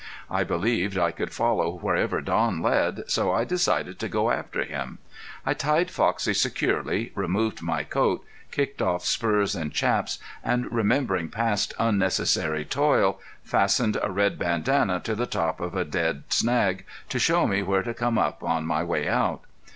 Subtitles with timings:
[0.31, 4.97] I believed I could follow wherever Don led, so I decided to go after him.
[5.45, 11.75] I tied Foxie securely, removed my coat, kicked off spurs and chaps, and remembering past
[11.77, 17.45] unnecessary toil, fastened a red bandana to the top of a dead snag to show
[17.45, 19.41] me where to come up on my way out.